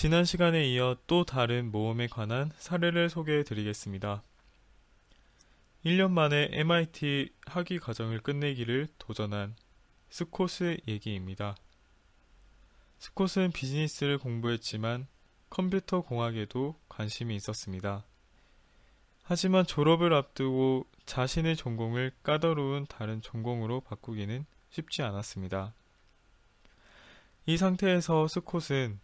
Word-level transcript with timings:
지난 0.00 0.24
시간에 0.24 0.66
이어 0.66 0.96
또 1.06 1.24
다른 1.24 1.70
모험에 1.70 2.06
관한 2.06 2.50
사례를 2.56 3.10
소개해 3.10 3.44
드리겠습니다. 3.44 4.22
1년 5.84 6.10
만에 6.12 6.48
MIT 6.52 7.28
학위 7.44 7.78
과정을 7.78 8.20
끝내기를 8.20 8.88
도전한 8.96 9.54
스콧의 10.08 10.80
얘기입니다. 10.88 11.54
스콧은 12.98 13.52
비즈니스를 13.52 14.16
공부했지만 14.16 15.06
컴퓨터 15.50 16.00
공학에도 16.00 16.76
관심이 16.88 17.36
있었습니다. 17.36 18.06
하지만 19.22 19.66
졸업을 19.66 20.14
앞두고 20.14 20.86
자신의 21.04 21.56
전공을 21.56 22.12
까다로운 22.22 22.86
다른 22.86 23.20
전공으로 23.20 23.82
바꾸기는 23.82 24.46
쉽지 24.70 25.02
않았습니다. 25.02 25.74
이 27.44 27.58
상태에서 27.58 28.28
스콧은 28.28 28.98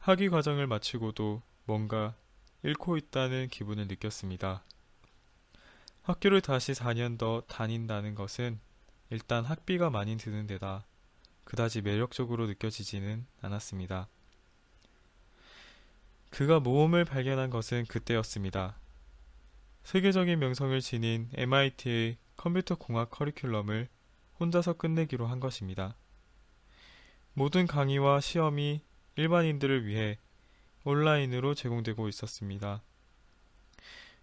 학위 0.00 0.30
과정을 0.30 0.66
마치고도 0.66 1.42
뭔가 1.66 2.14
잃고 2.62 2.96
있다는 2.96 3.48
기분을 3.48 3.86
느꼈습니다. 3.86 4.64
학교를 6.02 6.40
다시 6.40 6.72
4년 6.72 7.18
더 7.18 7.42
다닌다는 7.42 8.14
것은 8.14 8.58
일단 9.10 9.44
학비가 9.44 9.90
많이 9.90 10.16
드는 10.16 10.46
데다 10.46 10.86
그다지 11.44 11.82
매력적으로 11.82 12.46
느껴지지는 12.46 13.26
않았습니다. 13.42 14.08
그가 16.30 16.60
모험을 16.60 17.04
발견한 17.04 17.50
것은 17.50 17.84
그때였습니다. 17.84 18.76
세계적인 19.84 20.38
명성을 20.38 20.80
지닌 20.80 21.28
MIT의 21.34 22.16
컴퓨터 22.38 22.74
공학 22.74 23.10
커리큘럼을 23.10 23.88
혼자서 24.38 24.74
끝내기로 24.74 25.26
한 25.26 25.40
것입니다. 25.40 25.94
모든 27.34 27.66
강의와 27.66 28.20
시험이 28.20 28.80
일반인들을 29.16 29.86
위해 29.86 30.18
온라인으로 30.84 31.54
제공되고 31.54 32.08
있었습니다. 32.08 32.82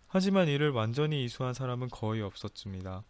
하지만 0.08 0.48
이를 0.48 0.72
완전히 0.72 1.24
이수한 1.24 1.54
사람은 1.54 1.90
거의 1.90 2.22
없었습니다. 2.22 3.04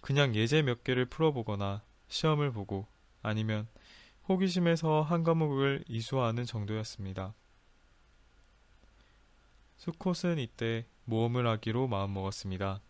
그냥 0.00 0.34
예제 0.34 0.62
몇 0.62 0.84
개를 0.84 1.04
풀어보거나 1.04 1.82
시험을 2.08 2.52
보고 2.52 2.86
아니면 3.22 3.68
호기심에서 4.28 5.02
한 5.02 5.24
과목을 5.24 5.84
이수하는 5.88 6.46
정도였습니다. 6.46 7.34
수콧은 9.76 10.38
이때 10.38 10.86
모험을 11.04 11.46
하기로 11.46 11.88
마음먹었습니다. 11.88 12.80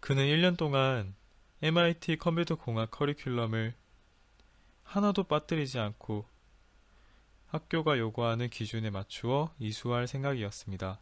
그는 0.00 0.24
1년 0.24 0.56
동안 0.56 1.14
MIT 1.60 2.16
컴퓨터 2.16 2.56
공학 2.56 2.90
커리큘럼을 2.90 3.74
하나도 4.84 5.24
빠뜨리지 5.24 5.78
않고 5.78 6.26
학교가 7.46 7.98
요구하는 7.98 8.48
기준에 8.48 8.90
맞추어 8.90 9.54
이수할 9.58 10.06
생각이었습니다. 10.06 11.00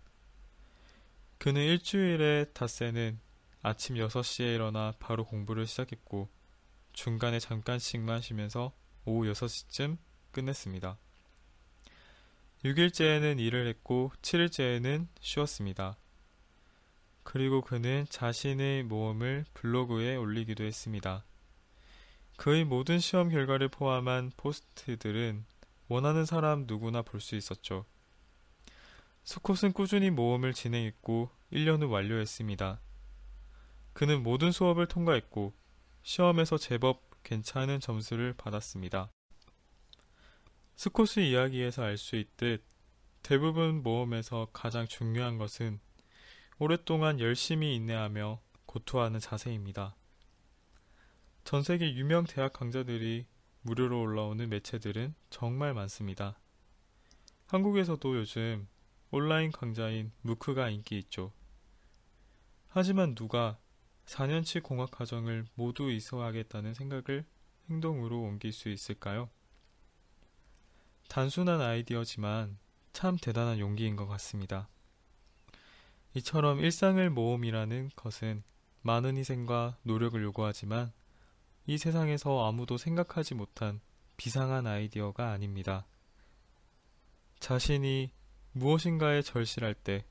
그는 1.38 1.62
일주일에 1.62 2.46
닷새는 2.52 3.20
아침 3.62 3.96
6시에 3.96 4.54
일어나 4.54 4.92
바로 4.98 5.24
공부를 5.24 5.66
시작했고 5.66 6.28
중간에 6.92 7.38
잠깐씩만 7.38 8.20
쉬면서 8.20 8.72
오후 9.04 9.30
6시쯤 9.32 9.96
끝냈습니다. 10.32 10.98
6일째에는 12.64 13.38
일을 13.38 13.66
했고 13.68 14.12
7일째에는 14.20 15.06
쉬었습니다. 15.20 15.96
그리고 17.22 17.60
그는 17.62 18.06
자신의 18.10 18.82
모험을 18.82 19.44
블로그에 19.54 20.16
올리기도 20.16 20.64
했습니다. 20.64 21.24
그의 22.40 22.64
모든 22.64 22.98
시험 23.00 23.28
결과를 23.28 23.68
포함한 23.68 24.32
포스트들은 24.38 25.44
원하는 25.88 26.24
사람 26.24 26.64
누구나 26.66 27.02
볼 27.02 27.20
수 27.20 27.36
있었죠. 27.36 27.84
스콧은 29.24 29.74
꾸준히 29.74 30.08
모험을 30.08 30.54
진행했고 30.54 31.28
1년 31.52 31.82
후 31.82 31.90
완료했습니다. 31.90 32.80
그는 33.92 34.22
모든 34.22 34.52
수업을 34.52 34.86
통과했고 34.86 35.52
시험에서 36.02 36.56
제법 36.56 37.02
괜찮은 37.24 37.78
점수를 37.78 38.32
받았습니다. 38.32 39.10
스콧의 40.76 41.30
이야기에서 41.30 41.82
알 41.82 41.98
수 41.98 42.16
있듯 42.16 42.64
대부분 43.22 43.82
모험에서 43.82 44.48
가장 44.54 44.86
중요한 44.86 45.36
것은 45.36 45.78
오랫동안 46.58 47.20
열심히 47.20 47.74
인내하며 47.76 48.40
고투하는 48.64 49.20
자세입니다. 49.20 49.94
전 51.44 51.62
세계 51.62 51.94
유명 51.94 52.24
대학 52.24 52.52
강좌들이 52.52 53.26
무료로 53.62 54.00
올라오는 54.00 54.48
매체들은 54.48 55.14
정말 55.30 55.74
많습니다. 55.74 56.38
한국에서도 57.46 58.16
요즘 58.16 58.68
온라인 59.10 59.50
강좌인 59.50 60.12
무크가 60.22 60.70
인기 60.70 60.98
있죠. 60.98 61.32
하지만 62.68 63.14
누가 63.14 63.58
4년치 64.06 64.62
공학 64.62 64.90
과정을 64.90 65.46
모두 65.54 65.90
이수하겠다는 65.90 66.74
생각을 66.74 67.24
행동으로 67.68 68.20
옮길 68.20 68.52
수 68.52 68.68
있을까요? 68.68 69.28
단순한 71.08 71.60
아이디어지만 71.60 72.58
참 72.92 73.16
대단한 73.16 73.58
용기인 73.58 73.96
것 73.96 74.06
같습니다. 74.06 74.68
이처럼 76.14 76.60
일상을 76.60 77.10
모험이라는 77.10 77.90
것은 77.96 78.42
많은 78.82 79.16
희생과 79.16 79.78
노력을 79.82 80.20
요구하지만 80.22 80.92
이 81.70 81.78
세상에서 81.78 82.48
아무도 82.48 82.76
생각하지 82.76 83.36
못한 83.36 83.80
비상한 84.16 84.66
아이디어가 84.66 85.30
아닙니다. 85.30 85.86
자신이 87.38 88.10
무엇인가에 88.50 89.22
절실할 89.22 89.74
때 89.74 90.04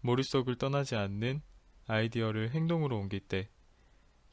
머릿속을 0.00 0.56
떠나지 0.56 0.96
않는 0.96 1.40
아이디어를 1.86 2.50
행동으로 2.50 2.98
옮길 2.98 3.20
때 3.20 3.48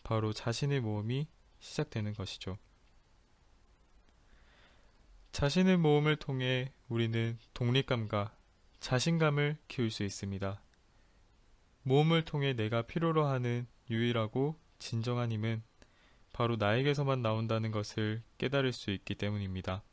바로 0.02 0.34
자신의 0.34 0.82
모험이 0.82 1.28
시작되는 1.60 2.16
것이죠. 2.16 2.58
자신의 5.34 5.78
모험을 5.78 6.16
통해 6.16 6.74
우리는 6.90 7.38
독립감과 7.54 8.36
자신감을 8.80 9.60
키울 9.68 9.92
수 9.92 10.04
있습니다. 10.04 10.60
모험을 11.84 12.26
통해 12.26 12.54
내가 12.54 12.82
필요로 12.82 13.24
하는 13.24 13.68
유일하고 13.92 14.60
진정한 14.80 15.32
힘은 15.32 15.62
바로 16.36 16.58
나에게서만 16.58 17.22
나온다는 17.22 17.72
것을 17.72 18.22
깨달을 18.38 18.74
수 18.74 18.92
있기 18.92 19.16
때문입니다. 19.16 19.84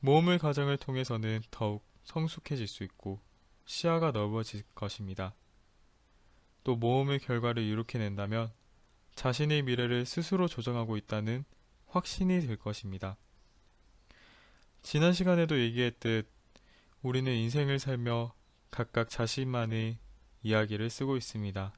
모험을 0.00 0.38
과정을 0.38 0.78
통해서는 0.78 1.42
더욱 1.52 1.86
성숙해질 2.02 2.66
수 2.66 2.82
있고 2.82 3.20
시야가 3.66 4.10
넓어질 4.10 4.64
것입니다. 4.74 5.32
또 6.64 6.74
모험의 6.74 7.20
결과를 7.20 7.62
이룩해 7.62 7.98
낸다면 7.98 8.52
자신의 9.14 9.62
미래를 9.62 10.04
스스로 10.04 10.48
조정하고 10.48 10.96
있다는 10.96 11.44
확신이 11.86 12.40
될 12.40 12.56
것입니다. 12.56 13.16
지난 14.82 15.12
시간에도 15.12 15.56
얘기했듯 15.60 16.28
우리는 17.02 17.32
인생을 17.32 17.78
살며 17.78 18.34
각각 18.72 19.08
자신만의 19.08 19.98
이야기를 20.42 20.90
쓰고 20.90 21.16
있습니다. 21.16 21.77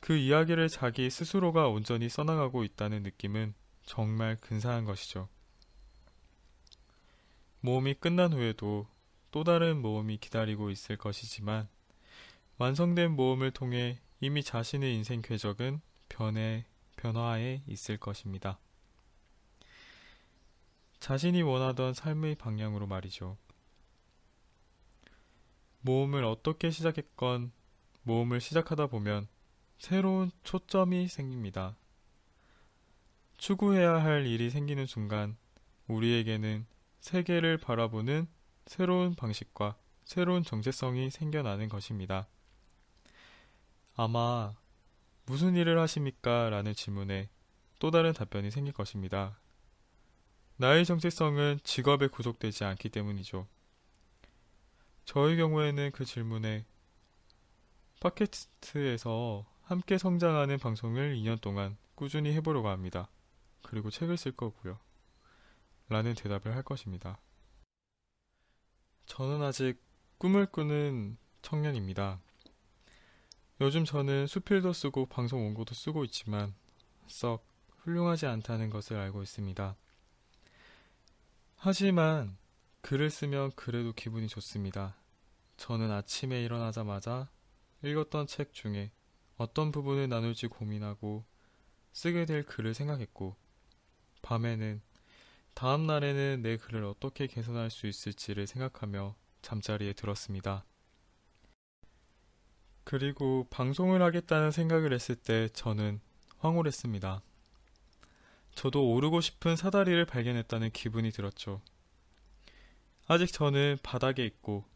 그 0.00 0.16
이야기를 0.16 0.68
자기 0.68 1.10
스스로가 1.10 1.68
온전히 1.68 2.08
써나가고 2.08 2.64
있다는 2.64 3.02
느낌은 3.02 3.54
정말 3.84 4.36
근사한 4.36 4.84
것이죠. 4.84 5.28
모험이 7.60 7.94
끝난 7.94 8.32
후에도 8.32 8.86
또 9.30 9.44
다른 9.44 9.80
모험이 9.80 10.16
기다리고 10.16 10.70
있을 10.70 10.96
것이지만 10.96 11.68
완성된 12.56 13.12
모험을 13.12 13.50
통해 13.50 14.00
이미 14.20 14.42
자신의 14.42 14.94
인생 14.94 15.22
궤적은 15.22 15.80
변해, 16.08 16.64
변화에 16.96 17.62
있을 17.66 17.96
것입니다. 17.98 18.58
자신이 20.98 21.42
원하던 21.42 21.94
삶의 21.94 22.34
방향으로 22.34 22.86
말이죠. 22.86 23.38
모험을 25.80 26.24
어떻게 26.24 26.70
시작했건 26.70 27.52
모험을 28.02 28.40
시작하다 28.40 28.88
보면 28.88 29.28
새로운 29.80 30.30
초점이 30.44 31.08
생깁니다. 31.08 31.74
추구해야 33.38 34.04
할 34.04 34.26
일이 34.26 34.50
생기는 34.50 34.84
순간 34.84 35.38
우리에게는 35.86 36.66
세계를 37.00 37.56
바라보는 37.56 38.28
새로운 38.66 39.14
방식과 39.14 39.78
새로운 40.04 40.44
정체성이 40.44 41.08
생겨나는 41.08 41.70
것입니다. 41.70 42.28
아마 43.96 44.54
무슨 45.24 45.56
일을 45.56 45.80
하십니까? 45.80 46.50
라는 46.50 46.74
질문에 46.74 47.30
또 47.78 47.90
다른 47.90 48.12
답변이 48.12 48.50
생길 48.50 48.74
것입니다. 48.74 49.40
나의 50.56 50.84
정체성은 50.84 51.60
직업에 51.64 52.08
구속되지 52.08 52.64
않기 52.64 52.90
때문이죠. 52.90 53.48
저의 55.06 55.38
경우에는 55.38 55.92
그 55.92 56.04
질문에 56.04 56.66
팟캐스트에서 58.00 59.49
함께 59.70 59.98
성장하는 59.98 60.58
방송을 60.58 61.14
2년 61.14 61.40
동안 61.40 61.76
꾸준히 61.94 62.32
해보려고 62.32 62.70
합니다. 62.70 63.08
그리고 63.62 63.88
책을 63.88 64.16
쓸 64.16 64.32
거고요. 64.32 64.80
라는 65.88 66.12
대답을 66.16 66.56
할 66.56 66.64
것입니다. 66.64 67.20
저는 69.06 69.40
아직 69.42 69.80
꿈을 70.18 70.46
꾸는 70.46 71.18
청년입니다. 71.42 72.20
요즘 73.60 73.84
저는 73.84 74.26
수필도 74.26 74.72
쓰고 74.72 75.06
방송 75.06 75.44
원고도 75.44 75.72
쓰고 75.72 76.02
있지만 76.06 76.52
썩 77.06 77.46
훌륭하지 77.76 78.26
않다는 78.26 78.70
것을 78.70 78.96
알고 78.96 79.22
있습니다. 79.22 79.76
하지만 81.54 82.36
글을 82.80 83.08
쓰면 83.08 83.52
그래도 83.54 83.92
기분이 83.92 84.26
좋습니다. 84.26 84.96
저는 85.58 85.92
아침에 85.92 86.42
일어나자마자 86.42 87.30
읽었던 87.84 88.26
책 88.26 88.52
중에 88.52 88.90
어떤 89.40 89.72
부분을 89.72 90.10
나눌지 90.10 90.48
고민하고 90.48 91.24
쓰게 91.94 92.26
될 92.26 92.44
글을 92.44 92.74
생각했고, 92.74 93.36
밤에는 94.20 94.82
다음 95.54 95.86
날에는 95.86 96.42
내 96.42 96.58
글을 96.58 96.84
어떻게 96.84 97.26
개선할 97.26 97.70
수 97.70 97.86
있을지를 97.86 98.46
생각하며 98.46 99.16
잠자리에 99.40 99.94
들었습니다. 99.94 100.66
그리고 102.84 103.46
방송을 103.48 104.02
하겠다는 104.02 104.50
생각을 104.50 104.92
했을 104.92 105.16
때 105.16 105.48
저는 105.54 106.02
황홀했습니다. 106.40 107.22
저도 108.54 108.92
오르고 108.92 109.22
싶은 109.22 109.56
사다리를 109.56 110.04
발견했다는 110.04 110.70
기분이 110.72 111.12
들었죠. 111.12 111.62
아직 113.06 113.32
저는 113.32 113.78
바닥에 113.82 114.22
있고 114.26 114.66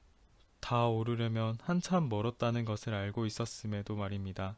다 0.64 0.87
오르려면 0.87 1.58
한참 1.61 2.08
멀었다는 2.08 2.64
것을 2.64 2.94
알고 2.94 3.26
있었음에도 3.26 3.96
말입니다. 3.96 4.56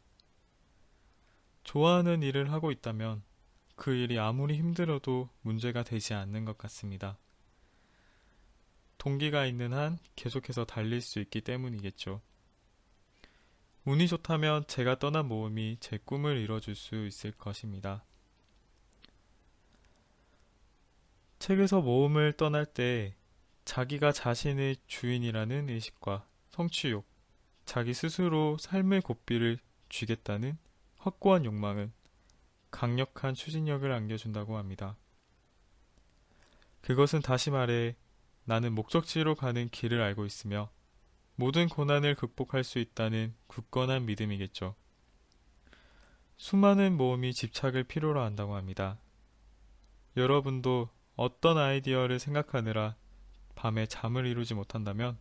좋아하는 1.64 2.22
일을 2.22 2.52
하고 2.52 2.70
있다면 2.70 3.24
그 3.74 3.92
일이 3.92 4.16
아무리 4.16 4.56
힘들어도 4.56 5.28
문제가 5.42 5.82
되지 5.82 6.14
않는 6.14 6.44
것 6.44 6.56
같습니다. 6.58 7.18
동기가 8.98 9.46
있는 9.46 9.72
한 9.72 9.98
계속해서 10.14 10.64
달릴 10.64 11.00
수 11.00 11.18
있기 11.18 11.40
때문이겠죠. 11.40 12.20
운이 13.84 14.06
좋다면 14.06 14.68
제가 14.68 15.00
떠난 15.00 15.26
모험이 15.26 15.76
제 15.80 15.98
꿈을 15.98 16.36
이뤄줄 16.36 16.76
수 16.76 17.04
있을 17.04 17.32
것입니다. 17.32 18.04
책에서 21.40 21.80
모험을 21.80 22.34
떠날 22.34 22.64
때 22.64 23.16
자기가 23.66 24.12
자신의 24.12 24.76
주인이라는 24.86 25.68
의식과 25.68 26.26
성취욕, 26.50 27.04
자기 27.66 27.92
스스로 27.92 28.56
삶의 28.58 29.02
고삐를 29.02 29.58
쥐겠다는 29.88 30.56
확고한 30.98 31.44
욕망은 31.44 31.92
강력한 32.70 33.34
추진력을 33.34 33.90
안겨준다고 33.90 34.56
합니다. 34.56 34.96
그것은 36.80 37.20
다시 37.20 37.50
말해 37.50 37.96
나는 38.44 38.72
목적지로 38.72 39.34
가는 39.34 39.68
길을 39.68 40.00
알고 40.00 40.24
있으며 40.24 40.70
모든 41.34 41.68
고난을 41.68 42.14
극복할 42.14 42.62
수 42.62 42.78
있다는 42.78 43.34
굳건한 43.48 44.06
믿음이겠죠. 44.06 44.76
수많은 46.36 46.96
모험이 46.96 47.34
집착을 47.34 47.82
필요로 47.84 48.22
한다고 48.22 48.54
합니다. 48.54 48.98
여러분도 50.16 50.88
어떤 51.16 51.58
아이디어를 51.58 52.20
생각하느라 52.20 52.94
밤에 53.56 53.86
잠을 53.86 54.26
이루지 54.26 54.54
못한다면 54.54 55.18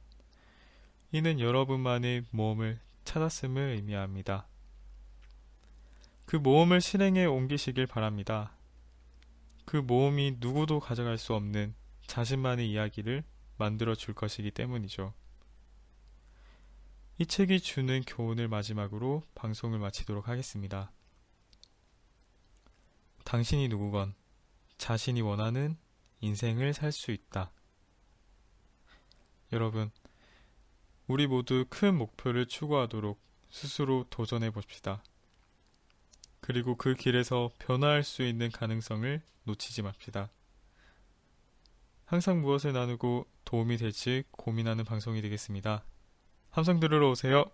이는 1.12 1.40
여러분만의 1.40 2.26
모험을 2.30 2.80
찾았음을 3.06 3.76
의미합니다. 3.76 4.48
그 6.26 6.36
모험을 6.36 6.82
실행에 6.82 7.26
옮기시길 7.26 7.88
바랍니다. 7.88 8.52
그 9.66 9.78
모험이 9.78 10.38
누구도 10.40 10.80
가져갈 10.80 11.18
수 11.18 11.34
없는 11.34 11.74
자신만의 12.06 12.70
이야기를 12.70 13.24
만들어 13.58 13.96
줄 13.96 14.14
것이기 14.14 14.52
때문이죠. 14.52 15.14
이 17.18 17.26
책이 17.26 17.62
주는 17.62 18.02
교훈을 18.02 18.50
마지막으로 18.50 19.24
방송을 19.34 19.80
마치도록 19.80 20.28
하겠습니다. 20.28 20.92
당신이 23.24 23.70
누구건 23.70 24.14
자신이 24.78 25.22
원하는 25.22 25.78
인생을 26.20 26.74
살 26.74 26.92
수 26.92 27.12
있다. 27.12 27.52
여러분, 29.56 29.90
우리 31.08 31.28
모두 31.28 31.66
큰 31.70 31.98
목표를 31.98 32.46
추구하도록 32.46 33.18
스스로 33.50 34.06
도전해 34.10 34.52
봅시다. 34.52 35.02
그리고 36.42 36.76
그 36.76 36.94
길에서 36.94 37.52
변화할 37.58 38.04
수 38.04 38.22
있는 38.24 38.52
가능성을 38.52 39.22
놓치지 39.46 39.82
맙시다. 39.82 40.30
항상 42.04 42.42
무엇을 42.42 42.74
나누고 42.74 43.28
도움이 43.46 43.78
될지 43.78 44.26
고민하는 44.32 44.84
방송이 44.84 45.22
되겠습니다. 45.22 45.86
함성 46.52 46.82
들으러 46.82 47.10
오세요. 47.10 47.46